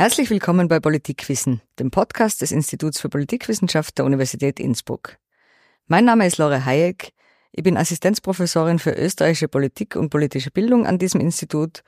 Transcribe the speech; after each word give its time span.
Herzlich 0.00 0.30
willkommen 0.30 0.66
bei 0.66 0.80
Politikwissen, 0.80 1.60
dem 1.78 1.90
Podcast 1.90 2.40
des 2.40 2.52
Instituts 2.52 2.98
für 2.98 3.10
Politikwissenschaft 3.10 3.98
der 3.98 4.06
Universität 4.06 4.58
Innsbruck. 4.58 5.18
Mein 5.88 6.06
Name 6.06 6.26
ist 6.26 6.38
Lore 6.38 6.64
Hayek. 6.64 7.12
Ich 7.52 7.62
bin 7.64 7.76
Assistenzprofessorin 7.76 8.78
für 8.78 8.92
österreichische 8.92 9.48
Politik 9.48 9.96
und 9.96 10.08
politische 10.08 10.50
Bildung 10.50 10.86
an 10.86 10.96
diesem 10.96 11.20
Institut 11.20 11.82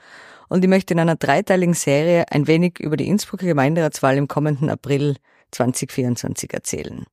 und 0.51 0.63
ich 0.63 0.69
möchte 0.69 0.93
in 0.93 1.01
einer 1.01 1.17
dreiteiligen 1.17 1.73
Serie 1.73 2.27
ein 2.31 2.47
wenig 2.47 2.81
über 2.81 2.99
die 2.99 3.09
Innsbrucker 3.09 3.47
Gemeinderatswahl 3.47 4.19
im 4.19 4.29
kommenden 4.29 4.69
April 4.69 5.17
2024 5.53 6.53
erzählen. 6.53 7.07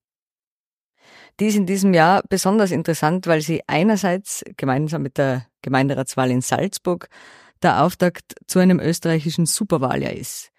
Die 1.39 1.45
ist 1.45 1.55
in 1.55 1.65
diesem 1.65 1.93
Jahr 1.93 2.23
besonders 2.27 2.71
interessant, 2.71 3.25
weil 3.25 3.39
sie 3.39 3.61
einerseits 3.67 4.43
gemeinsam 4.57 5.03
mit 5.03 5.17
der 5.17 5.45
Gemeinderatswahl 5.61 6.29
in 6.29 6.41
Salzburg 6.41 7.07
der 7.63 7.85
Auftakt 7.85 8.33
zu 8.47 8.59
einem 8.59 8.81
österreichischen 8.81 9.45
Superwahljahr 9.45 10.11
ist. 10.11 10.51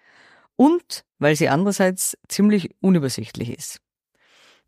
Und 0.55 1.03
weil 1.19 1.35
sie 1.35 1.49
andererseits 1.49 2.17
ziemlich 2.27 2.71
unübersichtlich 2.81 3.55
ist. 3.55 3.79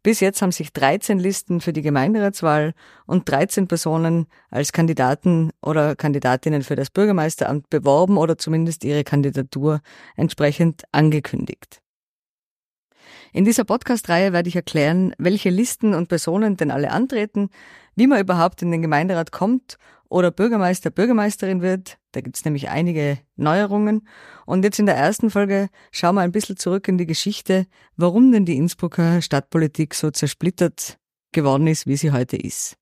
Bis 0.04 0.20
jetzt 0.20 0.42
haben 0.42 0.52
sich 0.52 0.74
13 0.74 1.18
Listen 1.18 1.62
für 1.62 1.72
die 1.72 1.82
Gemeinderatswahl 1.82 2.74
und 3.06 3.30
13 3.30 3.70
Personen 3.70 4.28
als 4.50 4.74
Kandidaten 4.74 5.52
oder 5.62 5.96
Kandidatinnen 5.96 6.62
für 6.62 6.76
das 6.76 6.90
Bürgermeisteramt 6.90 7.70
beworben 7.70 8.18
oder 8.18 8.38
zumindest 8.38 8.84
ihre 8.84 9.06
Kandidatur 9.06 9.80
entsprechend 10.18 10.84
angekündigt. 10.92 11.82
In 13.32 13.46
dieser 13.46 13.64
Podcast-Reihe 13.64 14.34
werde 14.34 14.50
ich 14.50 14.58
erklären, 14.58 15.16
welche 15.18 15.50
Listen 15.50 15.94
und 15.94 16.10
Personen 16.10 16.58
denn 16.58 16.70
alle 16.70 16.92
antreten, 16.92 17.50
wie 17.96 18.08
man 18.08 18.20
überhaupt 18.20 18.62
in 18.62 18.72
den 18.72 18.82
Gemeinderat 18.82 19.32
kommt 19.32 19.78
oder 20.14 20.30
Bürgermeister, 20.30 20.92
Bürgermeisterin 20.92 21.64
wird. 21.64 21.98
Da 22.12 22.22
gibt's 22.22 22.46
nämlich 22.46 22.70
einige 22.70 23.18
Neuerungen. 23.36 24.08
Und 24.46 24.64
jetzt 24.64 24.78
in 24.78 24.86
der 24.86 24.96
ersten 24.96 25.32
Folge 25.32 25.70
schauen 25.92 26.14
wir 26.16 26.22
ein 26.22 26.32
bisschen 26.32 26.56
zurück 26.56 26.88
in 26.88 27.00
die 27.00 27.08
Geschichte, 27.08 27.66
warum 27.98 28.32
denn 28.32 28.46
die 28.46 28.56
Innsbrucker 28.56 29.24
Stadtpolitik 29.24 29.96
so 29.96 30.12
zersplittert 30.12 31.00
geworden 31.32 31.66
ist, 31.66 31.88
wie 31.88 31.98
sie 31.98 32.12
heute 32.12 32.38
ist. 32.38 32.78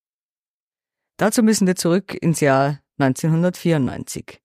Dazu 1.15 1.41
müssen 1.41 1.67
wir 1.67 1.77
zurück 1.77 2.17
ins 2.21 2.41
Jahr 2.41 2.79
1994. 2.97 4.41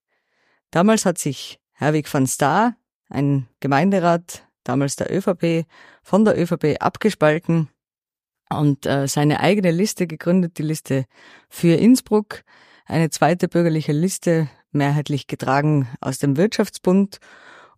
Damals 0.71 1.05
hat 1.05 1.17
sich 1.17 1.59
Herwig 1.73 2.11
van 2.11 2.25
Staar, 2.25 2.77
ein 3.09 3.47
Gemeinderat 3.59 4.47
damals 4.63 4.95
der 4.95 5.13
ÖVP, 5.13 5.65
von 6.03 6.23
der 6.23 6.39
ÖVP 6.39 6.77
abgespalten 6.79 7.67
und 8.49 8.85
äh, 8.85 9.09
seine 9.09 9.41
eigene 9.41 9.71
Liste 9.71 10.07
gegründet, 10.07 10.57
die 10.57 10.63
Liste 10.63 11.05
für 11.49 11.75
Innsbruck, 11.75 12.43
eine 12.87 13.09
zweite 13.09 13.47
bürgerliche 13.47 13.91
Liste, 13.91 14.49
mehrheitlich 14.71 15.27
getragen 15.27 15.87
aus 16.01 16.19
dem 16.19 16.37
Wirtschaftsbund 16.37 17.19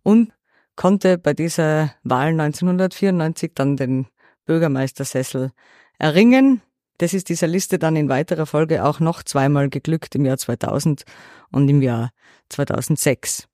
und 0.02 0.32
konnte 0.76 1.18
bei 1.18 1.34
dieser 1.34 1.94
Wahl 2.02 2.28
1994 2.28 3.52
dann 3.54 3.76
den 3.76 4.06
Bürgermeistersessel 4.46 5.52
erringen. 5.98 6.62
Das 6.98 7.14
ist 7.14 7.28
dieser 7.28 7.46
Liste 7.46 7.78
dann 7.78 7.96
in 7.96 8.08
weiterer 8.08 8.46
Folge 8.46 8.84
auch 8.84 9.00
noch 9.00 9.22
zweimal 9.22 9.68
geglückt 9.68 10.14
im 10.14 10.24
Jahr 10.24 10.38
2000 10.38 11.04
und 11.50 11.68
im 11.68 11.82
Jahr 11.82 12.10
2006. 12.50 13.48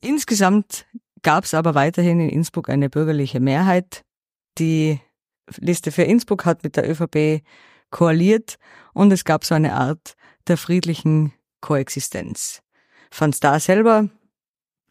Insgesamt 0.00 0.86
gab 1.22 1.44
es 1.44 1.54
aber 1.54 1.74
weiterhin 1.74 2.20
in 2.20 2.28
Innsbruck 2.28 2.68
eine 2.68 2.88
bürgerliche 2.88 3.40
Mehrheit. 3.40 4.02
Die 4.58 5.00
Liste 5.56 5.90
für 5.90 6.04
Innsbruck 6.04 6.44
hat 6.44 6.62
mit 6.62 6.76
der 6.76 6.88
ÖVP 6.88 7.42
koaliert 7.90 8.56
und 8.92 9.12
es 9.12 9.24
gab 9.24 9.44
so 9.44 9.54
eine 9.54 9.74
Art 9.74 10.14
der 10.48 10.56
friedlichen 10.56 11.32
Koexistenz. 11.60 12.62
Van 13.16 13.32
Staar 13.32 13.60
selber 13.60 14.08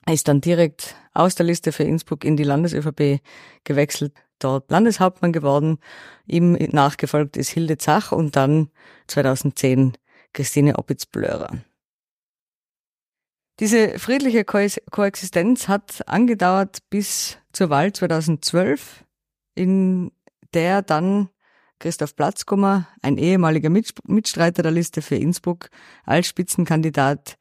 ist 0.10 0.28
dann 0.28 0.42
direkt 0.42 0.96
aus 1.14 1.36
der 1.36 1.46
Liste 1.46 1.72
für 1.72 1.84
Innsbruck 1.84 2.24
in 2.24 2.38
die 2.38 2.44
Landes-ÖVP 2.44 3.22
gewechselt, 3.64 4.14
dort 4.40 4.72
Landeshauptmann 4.72 5.34
geworden. 5.34 5.80
Ihm 6.26 6.54
nachgefolgt 6.54 7.38
ist 7.38 7.50
Hilde 7.50 7.78
Zach 7.78 8.12
und 8.12 8.36
dann 8.36 8.70
2010 9.08 9.94
Christine 10.34 10.78
Opitz-Blörer. 10.78 11.58
Diese 13.60 13.98
friedliche 13.98 14.46
Ko 14.46 14.60
Koexistenz 14.92 15.68
hat 15.68 16.08
angedauert 16.08 16.78
bis 16.92 17.40
zur 17.52 17.72
Wahl 17.72 17.92
2012, 17.92 19.04
in 19.56 20.12
der 20.54 20.84
dann 20.84 21.30
Christoph 21.80 22.16
Platzkummer, 22.16 22.88
ein 23.02 23.18
ehemaliger 23.18 23.70
Mitstreiter 23.70 24.64
der 24.64 24.72
Liste 24.72 25.02
für 25.02 25.16
Innsbruck, 25.16 25.70
als 26.06 26.28
Spitzenkandidat 26.28 27.38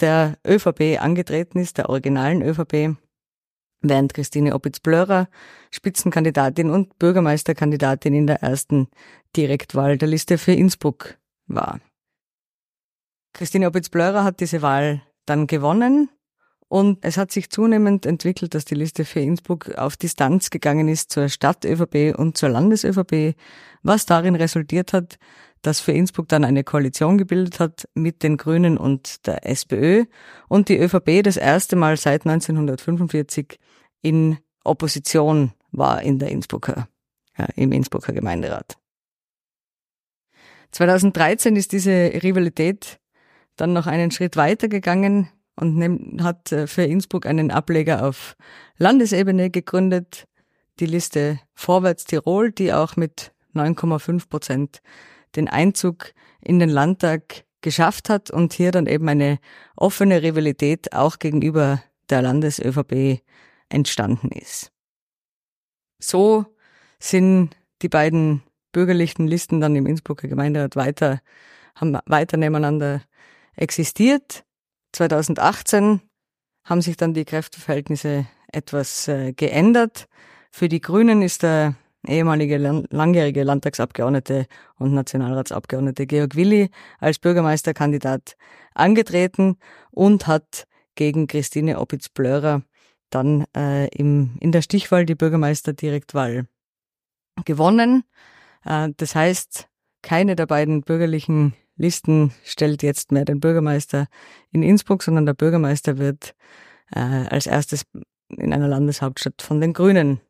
der 0.00 0.38
ÖVP 0.46 1.00
angetreten 1.00 1.58
ist, 1.58 1.78
der 1.78 1.88
originalen 1.88 2.42
ÖVP, 2.42 2.96
während 3.80 4.14
Christine 4.14 4.54
Opitz-Blörer 4.54 5.28
Spitzenkandidatin 5.70 6.70
und 6.70 6.98
Bürgermeisterkandidatin 6.98 8.14
in 8.14 8.26
der 8.26 8.42
ersten 8.42 8.88
Direktwahl 9.36 9.98
der 9.98 10.08
Liste 10.08 10.38
für 10.38 10.52
Innsbruck 10.52 11.18
war. 11.46 11.80
Christine 13.32 13.66
Opitz-Blörer 13.66 14.24
hat 14.24 14.40
diese 14.40 14.62
Wahl 14.62 15.02
dann 15.26 15.46
gewonnen 15.46 16.10
und 16.72 17.04
es 17.04 17.18
hat 17.18 17.30
sich 17.30 17.50
zunehmend 17.50 18.06
entwickelt, 18.06 18.54
dass 18.54 18.64
die 18.64 18.74
Liste 18.74 19.04
für 19.04 19.20
Innsbruck 19.20 19.74
auf 19.76 19.98
Distanz 19.98 20.48
gegangen 20.48 20.88
ist 20.88 21.12
zur 21.12 21.28
Stadt-ÖVP 21.28 22.18
und 22.18 22.38
zur 22.38 22.48
Landes-ÖVP, 22.48 23.36
was 23.82 24.06
darin 24.06 24.36
resultiert 24.36 24.94
hat, 24.94 25.18
dass 25.60 25.80
für 25.80 25.92
Innsbruck 25.92 26.28
dann 26.28 26.46
eine 26.46 26.64
Koalition 26.64 27.18
gebildet 27.18 27.60
hat 27.60 27.86
mit 27.92 28.22
den 28.22 28.38
Grünen 28.38 28.78
und 28.78 29.26
der 29.26 29.44
SPÖ 29.44 30.06
und 30.48 30.70
die 30.70 30.78
ÖVP 30.78 31.22
das 31.22 31.36
erste 31.36 31.76
Mal 31.76 31.98
seit 31.98 32.24
1945 32.24 33.58
in 34.00 34.38
Opposition 34.64 35.52
war 35.72 36.00
in 36.00 36.18
der 36.18 36.30
Innsbrucker, 36.30 36.88
äh, 37.36 37.48
im 37.54 37.72
Innsbrucker 37.72 38.14
Gemeinderat. 38.14 38.78
2013 40.70 41.54
ist 41.56 41.72
diese 41.72 41.92
Rivalität 42.22 42.98
dann 43.56 43.74
noch 43.74 43.86
einen 43.86 44.10
Schritt 44.10 44.38
weiter 44.38 44.68
und 45.62 46.22
hat 46.22 46.52
äh, 46.52 46.66
für 46.66 46.82
Innsbruck 46.82 47.24
einen 47.24 47.50
Ableger 47.50 48.06
auf 48.06 48.36
Landesebene 48.76 49.48
gegründet, 49.48 50.26
die 50.80 50.86
Liste 50.86 51.38
Vorwärts 51.54 52.04
Tirol, 52.04 52.50
die 52.50 52.72
auch 52.72 52.96
mit 52.96 53.32
9,5 53.54 54.28
Prozent 54.28 54.82
den 55.36 55.48
Einzug 55.48 56.12
in 56.40 56.58
den 56.58 56.68
Landtag 56.68 57.44
geschafft 57.60 58.10
hat 58.10 58.30
und 58.30 58.52
hier 58.52 58.72
dann 58.72 58.86
eben 58.86 59.08
eine 59.08 59.38
offene 59.76 60.22
Rivalität 60.22 60.92
auch 60.92 61.18
gegenüber 61.18 61.82
der 62.10 62.22
Landes-ÖVP 62.22 63.22
entstanden 63.68 64.30
ist. 64.32 64.72
So 66.00 66.44
sind 66.98 67.56
die 67.82 67.88
beiden 67.88 68.42
bürgerlichen 68.72 69.28
Listen 69.28 69.60
dann 69.60 69.76
im 69.76 69.86
Innsbrucker 69.86 70.26
Gemeinderat 70.26 70.74
weiter, 70.74 71.20
haben 71.76 71.96
weiter 72.06 72.36
nebeneinander 72.36 73.02
existiert. 73.54 74.44
2018 74.92 76.00
haben 76.64 76.82
sich 76.82 76.96
dann 76.96 77.14
die 77.14 77.24
Kräfteverhältnisse 77.24 78.26
etwas 78.52 79.08
äh, 79.08 79.32
geändert. 79.32 80.06
Für 80.50 80.68
die 80.68 80.80
Grünen 80.80 81.22
ist 81.22 81.42
der 81.42 81.74
ehemalige 82.06 82.58
langjährige 82.90 83.44
Landtagsabgeordnete 83.44 84.46
und 84.76 84.92
Nationalratsabgeordnete 84.92 86.06
Georg 86.06 86.34
Willi 86.34 86.70
als 86.98 87.18
Bürgermeisterkandidat 87.18 88.36
angetreten 88.74 89.56
und 89.90 90.26
hat 90.26 90.66
gegen 90.94 91.26
Christine 91.26 91.80
Opitz-Blörer 91.80 92.62
dann 93.10 93.44
äh, 93.56 93.88
im, 93.88 94.36
in 94.40 94.52
der 94.52 94.62
Stichwahl 94.62 95.06
die 95.06 95.14
Bürgermeisterdirektwahl 95.14 96.46
gewonnen. 97.44 98.04
Äh, 98.64 98.88
das 98.96 99.14
heißt, 99.14 99.68
keine 100.02 100.34
der 100.34 100.46
beiden 100.46 100.82
bürgerlichen 100.82 101.54
Listen 101.76 102.32
stellt 102.44 102.82
jetzt 102.82 103.12
mehr 103.12 103.24
den 103.24 103.40
Bürgermeister 103.40 104.06
in 104.50 104.62
Innsbruck, 104.62 105.02
sondern 105.02 105.26
der 105.26 105.34
Bürgermeister 105.34 105.98
wird 105.98 106.34
äh, 106.94 107.00
als 107.00 107.46
erstes 107.46 107.84
in 108.28 108.52
einer 108.52 108.68
Landeshauptstadt 108.68 109.42
von 109.42 109.60
den 109.60 109.72
Grünen 109.72 110.20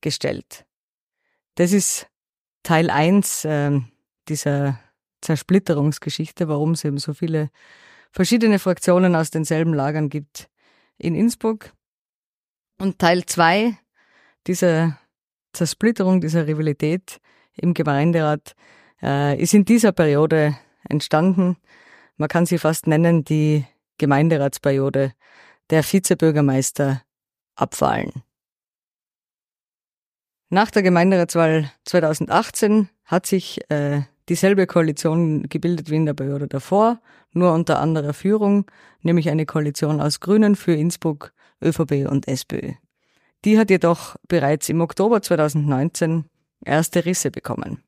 gestellt. 0.00 0.64
Das 1.56 1.72
ist 1.72 2.06
Teil 2.62 2.90
eins 2.90 3.44
äh, 3.44 3.80
dieser 4.28 4.78
Zersplitterungsgeschichte, 5.20 6.48
warum 6.48 6.72
es 6.72 6.84
eben 6.84 6.98
so 6.98 7.14
viele 7.14 7.50
verschiedene 8.12 8.58
Fraktionen 8.58 9.14
aus 9.14 9.30
denselben 9.30 9.74
Lagern 9.74 10.08
gibt 10.08 10.48
in 10.98 11.14
Innsbruck. 11.14 11.72
Und 12.78 12.98
Teil 12.98 13.26
zwei 13.26 13.76
dieser 14.46 14.98
Zersplitterung, 15.52 16.20
dieser 16.20 16.46
Rivalität 16.46 17.20
im 17.56 17.74
Gemeinderat 17.74 18.54
äh, 19.02 19.40
ist 19.40 19.54
in 19.54 19.64
dieser 19.64 19.92
Periode 19.92 20.56
entstanden. 20.88 21.56
Man 22.16 22.28
kann 22.28 22.46
sie 22.46 22.58
fast 22.58 22.86
nennen 22.86 23.24
die 23.24 23.64
Gemeinderatsperiode 23.98 25.12
der 25.70 25.82
Vizebürgermeister 25.82 27.02
abfallen. 27.54 28.22
Nach 30.48 30.70
der 30.70 30.82
Gemeinderatswahl 30.82 31.70
2018 31.84 32.88
hat 33.04 33.26
sich 33.26 33.60
äh, 33.70 34.02
dieselbe 34.28 34.66
Koalition 34.66 35.48
gebildet 35.48 35.90
wie 35.90 35.96
in 35.96 36.06
der 36.06 36.14
Periode 36.14 36.48
davor, 36.48 37.00
nur 37.32 37.52
unter 37.52 37.78
anderer 37.78 38.12
Führung, 38.14 38.66
nämlich 39.02 39.30
eine 39.30 39.46
Koalition 39.46 40.00
aus 40.00 40.18
Grünen 40.20 40.56
für 40.56 40.72
Innsbruck, 40.72 41.32
ÖVP 41.62 42.08
und 42.08 42.26
SPÖ. 42.26 42.72
Die 43.44 43.58
hat 43.58 43.70
jedoch 43.70 44.16
bereits 44.28 44.68
im 44.68 44.80
Oktober 44.80 45.22
2019 45.22 46.24
erste 46.64 47.04
Risse 47.04 47.30
bekommen. 47.30 47.82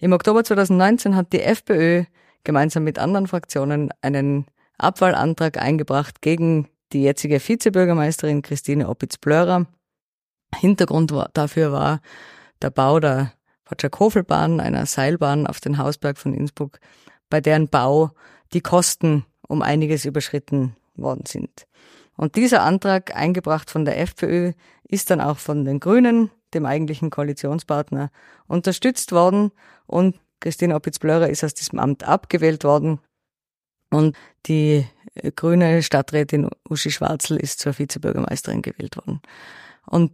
Im 0.00 0.12
Oktober 0.12 0.44
2019 0.44 1.16
hat 1.16 1.32
die 1.32 1.42
FPÖ 1.42 2.04
gemeinsam 2.44 2.84
mit 2.84 3.00
anderen 3.00 3.26
Fraktionen 3.26 3.90
einen 4.00 4.46
Abwahlantrag 4.78 5.58
eingebracht 5.60 6.22
gegen 6.22 6.68
die 6.92 7.02
jetzige 7.02 7.40
Vizebürgermeisterin 7.40 8.42
Christine 8.42 8.88
Opitz-Blörer. 8.88 9.66
Hintergrund 10.54 11.12
dafür 11.34 11.72
war 11.72 12.00
der 12.62 12.70
Bau 12.70 13.00
der 13.00 13.32
Watschakofelbahn, 13.66 14.60
einer 14.60 14.86
Seilbahn 14.86 15.48
auf 15.48 15.60
den 15.60 15.78
Hausberg 15.78 16.16
von 16.16 16.32
Innsbruck, 16.32 16.78
bei 17.28 17.40
deren 17.40 17.68
Bau 17.68 18.12
die 18.52 18.60
Kosten 18.60 19.26
um 19.48 19.62
einiges 19.62 20.04
überschritten 20.04 20.76
worden 20.94 21.24
sind. 21.26 21.66
Und 22.16 22.36
dieser 22.36 22.62
Antrag, 22.62 23.14
eingebracht 23.16 23.70
von 23.70 23.84
der 23.84 23.98
FPÖ, 24.00 24.52
ist 24.84 25.10
dann 25.10 25.20
auch 25.20 25.38
von 25.38 25.64
den 25.64 25.80
Grünen, 25.80 26.30
dem 26.54 26.66
eigentlichen 26.66 27.10
Koalitionspartner, 27.10 28.10
unterstützt 28.46 29.12
worden. 29.12 29.52
Und 29.86 30.18
Christine 30.40 30.74
Opitz-Blörer 30.74 31.28
ist 31.28 31.44
aus 31.44 31.54
diesem 31.54 31.78
Amt 31.78 32.04
abgewählt 32.04 32.64
worden. 32.64 33.00
Und 33.90 34.16
die 34.46 34.86
grüne 35.36 35.82
Stadträtin 35.82 36.48
Uschi 36.68 36.90
Schwarzl 36.90 37.36
ist 37.36 37.60
zur 37.60 37.78
Vizebürgermeisterin 37.78 38.62
gewählt 38.62 38.96
worden. 38.96 39.20
Und 39.86 40.12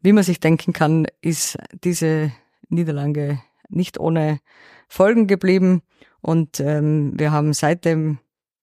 wie 0.00 0.12
man 0.12 0.24
sich 0.24 0.40
denken 0.40 0.72
kann, 0.72 1.06
ist 1.20 1.58
diese 1.84 2.32
Niederlage 2.68 3.40
nicht 3.68 3.98
ohne 3.98 4.40
Folgen 4.88 5.26
geblieben. 5.26 5.82
Und 6.20 6.60
ähm, 6.60 7.18
wir 7.18 7.32
haben 7.32 7.52
seitdem 7.52 8.18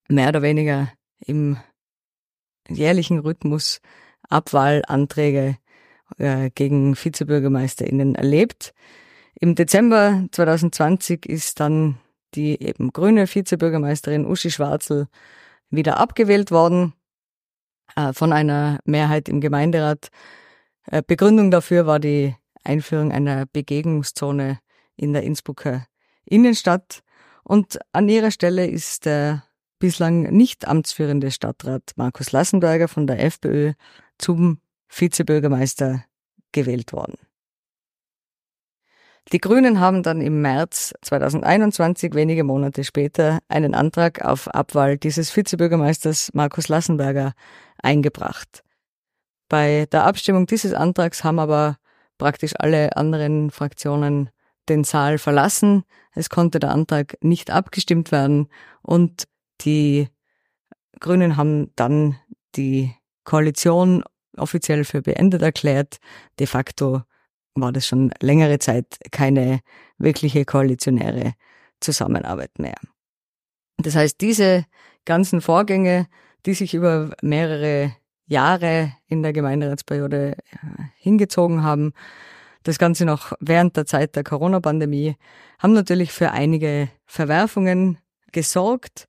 mehr 0.07 0.29
oder 0.29 0.41
weniger 0.41 0.91
im 1.19 1.57
jährlichen 2.69 3.19
Rhythmus 3.19 3.81
Abwahlanträge 4.29 5.57
äh, 6.17 6.49
gegen 6.53 6.95
VizebürgermeisterInnen 6.95 8.15
erlebt. 8.15 8.73
Im 9.39 9.55
Dezember 9.55 10.25
2020 10.31 11.25
ist 11.25 11.59
dann 11.59 11.97
die 12.35 12.61
eben 12.61 12.91
grüne 12.91 13.27
Vizebürgermeisterin 13.27 14.25
Uschi 14.25 14.51
Schwarzl 14.51 15.07
wieder 15.69 15.99
abgewählt 15.99 16.51
worden 16.51 16.93
äh, 17.95 18.13
von 18.13 18.33
einer 18.33 18.79
Mehrheit 18.85 19.29
im 19.29 19.41
Gemeinderat. 19.41 20.09
Äh, 20.85 21.01
Begründung 21.05 21.51
dafür 21.51 21.85
war 21.85 21.99
die 21.99 22.35
Einführung 22.63 23.11
einer 23.11 23.45
Begegnungszone 23.45 24.59
in 24.95 25.13
der 25.13 25.23
Innsbrucker 25.23 25.85
Innenstadt. 26.25 27.01
Und 27.43 27.79
an 27.91 28.09
ihrer 28.09 28.31
Stelle 28.31 28.65
ist 28.65 29.05
der 29.05 29.43
bislang 29.79 30.23
nicht 30.35 30.67
amtsführende 30.67 31.31
Stadtrat 31.31 31.91
Markus 31.95 32.31
Lassenberger 32.31 32.87
von 32.87 33.05
der 33.05 33.23
FPÖ 33.23 33.73
zum 34.17 34.59
Vizebürgermeister 34.97 36.05
gewählt 36.51 36.93
worden. 36.93 37.17
Die 39.31 39.39
Grünen 39.39 39.79
haben 39.79 40.03
dann 40.03 40.21
im 40.21 40.41
März 40.41 40.93
2021, 41.01 42.13
wenige 42.13 42.43
Monate 42.43 42.83
später, 42.83 43.39
einen 43.47 43.73
Antrag 43.73 44.23
auf 44.23 44.47
Abwahl 44.47 44.97
dieses 44.97 45.35
Vizebürgermeisters 45.35 46.31
Markus 46.33 46.67
Lassenberger 46.67 47.33
eingebracht. 47.81 48.63
Bei 49.49 49.87
der 49.91 50.05
Abstimmung 50.05 50.45
dieses 50.45 50.73
Antrags 50.73 51.23
haben 51.23 51.39
aber 51.39 51.77
praktisch 52.17 52.53
alle 52.57 52.95
anderen 52.95 53.49
Fraktionen 53.49 54.29
den 54.69 54.83
Saal 54.83 55.17
verlassen. 55.17 55.83
Es 56.13 56.29
konnte 56.29 56.59
der 56.59 56.71
Antrag 56.71 57.17
nicht 57.21 57.49
abgestimmt 57.49 58.11
werden 58.11 58.47
und 58.83 59.27
die 59.61 60.07
Grünen 60.99 61.35
haben 61.35 61.71
dann 61.75 62.17
die 62.55 62.93
Koalition 63.23 64.03
offiziell 64.37 64.83
für 64.83 65.01
beendet 65.01 65.41
erklärt. 65.41 65.97
De 66.39 66.47
facto 66.47 67.03
war 67.55 67.71
das 67.71 67.87
schon 67.87 68.11
längere 68.21 68.59
Zeit 68.59 68.97
keine 69.11 69.61
wirkliche 69.97 70.45
koalitionäre 70.45 71.33
Zusammenarbeit 71.79 72.59
mehr. 72.59 72.75
Das 73.77 73.95
heißt, 73.95 74.19
diese 74.21 74.65
ganzen 75.05 75.41
Vorgänge, 75.41 76.07
die 76.45 76.53
sich 76.53 76.73
über 76.73 77.11
mehrere 77.21 77.95
Jahre 78.27 78.93
in 79.07 79.23
der 79.23 79.33
Gemeinderatsperiode 79.33 80.37
hingezogen 80.97 81.63
haben, 81.63 81.93
das 82.63 82.79
Ganze 82.79 83.05
noch 83.05 83.33
während 83.39 83.77
der 83.77 83.85
Zeit 83.85 84.15
der 84.15 84.23
Corona-Pandemie, 84.23 85.15
haben 85.59 85.73
natürlich 85.73 86.11
für 86.11 86.31
einige 86.31 86.89
Verwerfungen 87.05 87.99
gesorgt. 88.31 89.07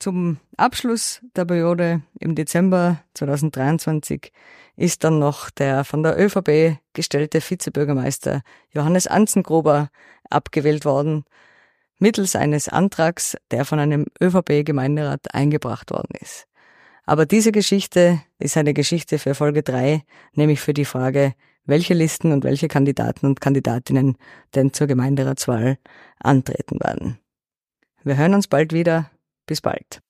Zum 0.00 0.38
Abschluss 0.56 1.20
der 1.36 1.44
Periode 1.44 2.00
im 2.20 2.34
Dezember 2.34 3.02
2023 3.12 4.32
ist 4.76 5.04
dann 5.04 5.18
noch 5.18 5.50
der 5.50 5.84
von 5.84 6.02
der 6.02 6.18
ÖVP 6.18 6.78
gestellte 6.94 7.42
Vizebürgermeister 7.42 8.40
Johannes 8.70 9.06
Anzengruber 9.06 9.90
abgewählt 10.30 10.86
worden, 10.86 11.24
mittels 11.98 12.34
eines 12.34 12.70
Antrags, 12.70 13.36
der 13.50 13.66
von 13.66 13.78
einem 13.78 14.06
ÖVP-Gemeinderat 14.22 15.34
eingebracht 15.34 15.90
worden 15.90 16.14
ist. 16.18 16.46
Aber 17.04 17.26
diese 17.26 17.52
Geschichte 17.52 18.22
ist 18.38 18.56
eine 18.56 18.72
Geschichte 18.72 19.18
für 19.18 19.34
Folge 19.34 19.62
drei, 19.62 20.02
nämlich 20.32 20.62
für 20.62 20.72
die 20.72 20.86
Frage, 20.86 21.34
welche 21.66 21.92
Listen 21.92 22.32
und 22.32 22.42
welche 22.42 22.68
Kandidaten 22.68 23.26
und 23.26 23.42
Kandidatinnen 23.42 24.16
denn 24.54 24.72
zur 24.72 24.86
Gemeinderatswahl 24.86 25.76
antreten 26.20 26.80
werden. 26.80 27.18
Wir 28.02 28.16
hören 28.16 28.32
uns 28.32 28.48
bald 28.48 28.72
wieder. 28.72 29.10
Bis 29.50 29.60
bald. 29.60 30.00